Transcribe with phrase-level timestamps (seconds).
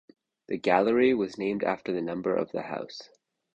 [0.47, 3.07] The gallery was named after the number of the house.